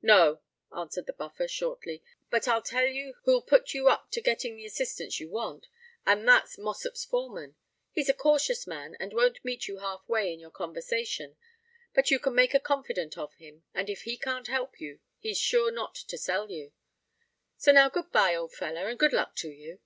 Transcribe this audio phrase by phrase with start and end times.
[0.00, 0.40] "No,"
[0.72, 2.04] answered the Buffer shortly.
[2.30, 6.56] "But I'll tell you who'll put you up to getting the assistance you want:—and that's
[6.56, 7.56] Mossop's foreman.
[7.90, 11.34] He's a cautious man, and won't meet you half way in your conversation;
[11.94, 15.36] but you can make a confidant of him, and if he can't help you, he's
[15.38, 16.70] sure not to sell you.
[17.56, 19.80] So now good bye, old feller; and good luck to you."